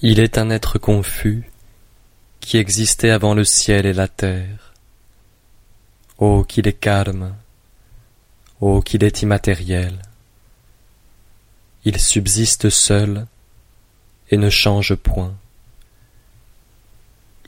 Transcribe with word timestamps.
Il 0.00 0.20
est 0.20 0.38
un 0.38 0.48
être 0.50 0.78
confus 0.78 1.50
qui 2.38 2.56
existait 2.56 3.10
avant 3.10 3.34
le 3.34 3.42
ciel 3.42 3.84
et 3.84 3.92
la 3.92 4.06
terre. 4.06 4.72
Oh, 6.18 6.44
qu'il 6.44 6.68
est 6.68 6.72
calme, 6.78 7.34
oh, 8.60 8.80
qu'il 8.80 9.02
est 9.02 9.22
immatériel. 9.22 10.00
Il 11.84 11.98
subsiste 11.98 12.70
seul 12.70 13.26
et 14.30 14.36
ne 14.36 14.50
change 14.50 14.94
point. 14.94 15.34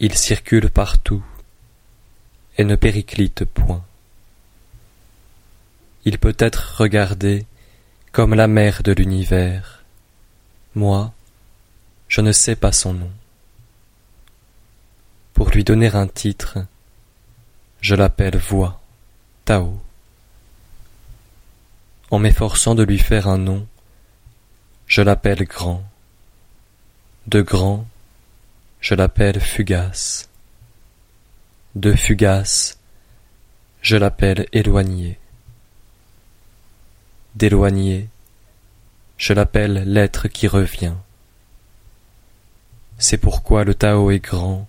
Il 0.01 0.17
circule 0.17 0.71
partout 0.71 1.25
et 2.59 2.65
ne 2.65 2.75
périclite 2.75 3.45
point. 3.45 3.85
Il 6.05 6.19
peut 6.19 6.37
être 6.39 6.79
regardé 6.79 7.47
comme 8.11 8.35
la 8.35 8.49
mère 8.49 8.83
de 8.83 8.91
l'univers. 8.91 9.85
Moi, 10.75 11.13
je 12.11 12.21
ne 12.21 12.33
sais 12.33 12.57
pas 12.57 12.73
son 12.73 12.93
nom. 12.93 13.11
Pour 15.33 15.49
lui 15.51 15.63
donner 15.63 15.95
un 15.95 16.09
titre, 16.09 16.59
je 17.81 17.95
l'appelle 17.95 18.37
Voix, 18.37 18.83
Tao. 19.45 19.81
En 22.11 22.19
m'efforçant 22.19 22.75
de 22.75 22.83
lui 22.83 22.99
faire 22.99 23.29
un 23.29 23.39
nom, 23.39 23.65
je 24.89 25.03
l'appelle 25.03 25.45
Grand. 25.45 25.85
De 27.29 27.43
Grand, 27.43 27.87
je 28.81 28.97
l'appelle 28.97 29.41
Fugace. 29.41 30.29
De 31.77 31.95
Fugace, 31.95 32.77
je 33.83 33.97
l'appelle 33.97 34.49
Éloigné. 34.53 35.17
D'éloigné, 37.37 38.09
je 39.17 39.33
l'appelle 39.33 39.85
l'être 39.87 40.27
qui 40.27 40.49
revient. 40.49 40.97
C'est 43.03 43.17
pourquoi 43.17 43.65
le 43.65 43.75
Tao 43.75 44.11
est 44.11 44.19
grand, 44.19 44.69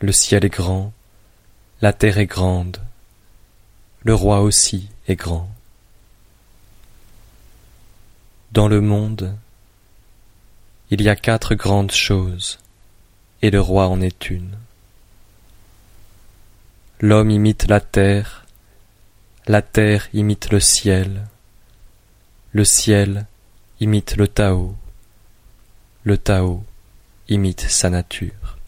le 0.00 0.10
ciel 0.10 0.44
est 0.44 0.50
grand, 0.50 0.92
la 1.80 1.92
terre 1.92 2.18
est 2.18 2.26
grande, 2.26 2.78
le 4.02 4.16
roi 4.16 4.40
aussi 4.40 4.88
est 5.06 5.14
grand. 5.14 5.48
Dans 8.50 8.66
le 8.66 8.80
monde, 8.80 9.36
il 10.90 11.02
y 11.02 11.08
a 11.08 11.14
quatre 11.14 11.54
grandes 11.54 11.92
choses, 11.92 12.58
et 13.42 13.50
le 13.50 13.60
roi 13.60 13.86
en 13.86 14.00
est 14.00 14.28
une. 14.28 14.58
L'homme 16.98 17.30
imite 17.30 17.68
la 17.68 17.78
terre, 17.78 18.44
la 19.46 19.62
terre 19.62 20.08
imite 20.12 20.50
le 20.50 20.58
ciel, 20.58 21.28
le 22.50 22.64
ciel 22.64 23.26
imite 23.78 24.16
le 24.16 24.26
Tao, 24.26 24.74
le 26.02 26.18
Tao 26.18 26.64
imite 27.26 27.68
sa 27.68 27.88
nature. 27.90 28.61